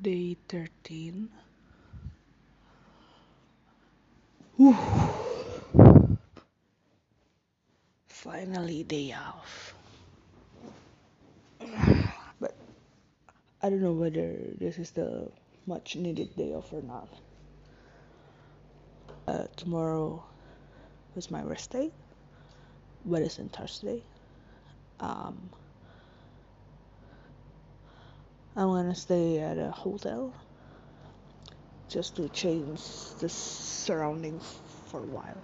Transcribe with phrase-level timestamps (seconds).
[0.00, 1.28] day 13
[4.56, 4.76] Whew.
[8.06, 9.74] finally day off.
[12.40, 12.54] But
[13.62, 15.28] i don't know whether this is the
[15.66, 17.08] much needed day off or not.
[19.28, 20.22] Uh, tomorrow
[21.16, 21.90] is my rest day
[23.04, 24.02] but it's on thursday.
[25.00, 25.50] Um,
[28.56, 30.34] i'm gonna stay at a hotel
[31.92, 32.80] just to change
[33.20, 34.40] the surrounding
[34.86, 35.42] for a while.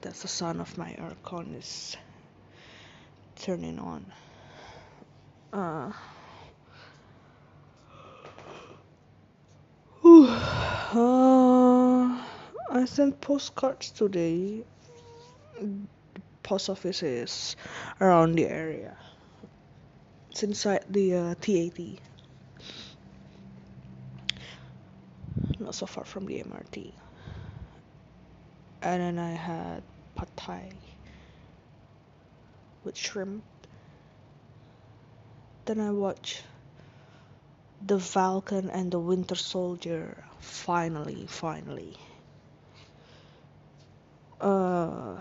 [0.00, 1.96] That's the sound of my aircon is
[3.36, 4.12] turning on.
[5.52, 5.90] Uh,
[10.94, 12.22] uh,
[12.70, 14.62] I sent postcards today.
[16.46, 17.56] Post office is
[18.00, 18.96] around the area.
[20.30, 21.98] It's inside the uh, TAT.
[25.58, 26.92] not so far from the MRT.
[28.82, 29.82] And then I had
[30.14, 30.70] pad thai
[32.84, 33.42] with shrimp.
[35.64, 36.44] Then I watched
[37.84, 40.22] The Falcon and the Winter Soldier.
[40.38, 41.96] Finally, finally.
[44.40, 45.16] Uh,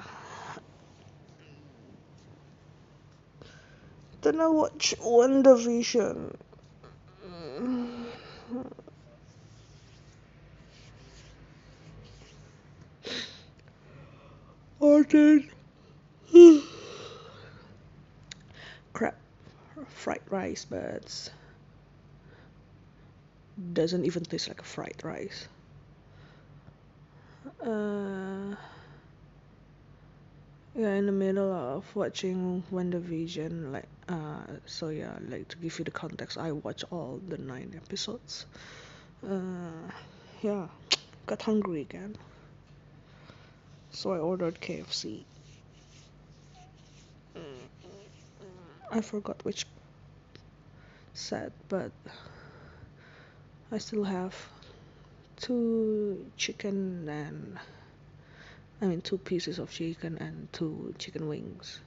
[4.26, 6.34] then I watched WandaVision.
[14.80, 15.44] ordered
[18.94, 19.16] crap.
[19.90, 21.32] Fried rice but
[23.74, 25.48] doesn't even taste like a fried rice.
[27.64, 28.25] Uh,
[30.76, 35.86] yeah in the middle of watching WandaVision like uh so yeah like to give you
[35.86, 38.46] the context I watch all the nine episodes
[39.28, 39.90] uh
[40.42, 40.68] yeah
[41.26, 42.16] got hungry again
[43.92, 45.24] so I ordered KFC.
[48.92, 49.66] I forgot which
[51.14, 51.92] set, but
[53.72, 54.36] I still have
[55.38, 57.58] two chicken and
[58.82, 61.80] I mean two pieces of chicken and two chicken wings.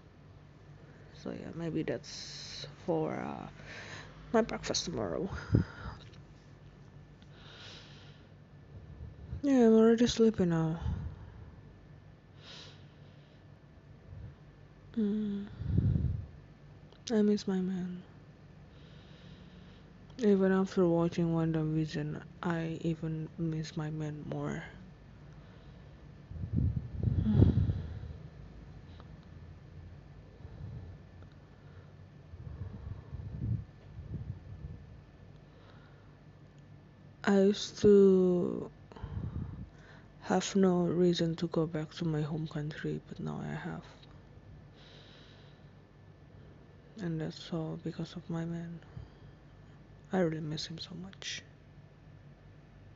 [1.23, 3.49] So yeah, maybe that's for uh,
[4.33, 5.29] my breakfast tomorrow.
[9.43, 10.81] Yeah, I'm already sleeping now.
[14.97, 15.47] Mm.
[17.13, 18.03] I miss my man.
[20.19, 24.65] Even after watching WandaVision, I even miss my man more.
[37.29, 38.71] I used to
[40.23, 43.85] have no reason to go back to my home country, but now I have
[47.03, 48.81] and that's all because of my man.
[50.13, 51.43] I really miss him so much.